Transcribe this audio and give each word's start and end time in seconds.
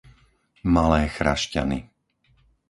Malé 0.75 1.01
Chrašťany 1.15 1.79